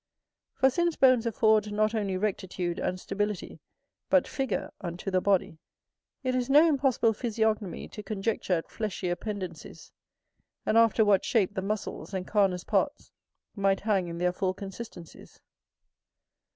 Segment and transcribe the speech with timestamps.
[0.55, 3.59] For since bones afford not only rectitude and stability
[4.09, 5.59] but figure unto the body,
[6.23, 9.91] it is no impossible physiognomy to conjecture at fleshy appendencies,
[10.65, 13.11] and after what shape the muscles and carnous parts
[13.55, 15.39] might hang in their full consistencies.